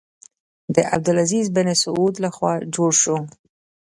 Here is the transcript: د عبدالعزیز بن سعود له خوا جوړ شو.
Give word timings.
د 0.75 0.77
عبدالعزیز 0.95 1.45
بن 1.55 1.67
سعود 1.81 2.13
له 2.23 2.29
خوا 2.35 2.53
جوړ 2.75 2.91
شو. 3.01 3.17